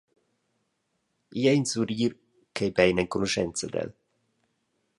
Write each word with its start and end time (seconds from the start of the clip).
Igl 1.41 1.49
ei 1.51 1.57
in 1.59 1.67
surrir 1.71 2.13
ch’ei 2.55 2.71
bein 2.77 3.01
enconuschents 3.03 3.59
ad 3.67 3.73
el. 3.83 3.91